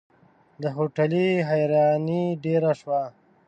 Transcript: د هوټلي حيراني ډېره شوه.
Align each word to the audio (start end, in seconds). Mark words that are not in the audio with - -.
د 0.61 0.63
هوټلي 0.75 1.27
حيراني 1.49 2.23
ډېره 2.43 2.71
شوه. 2.79 3.01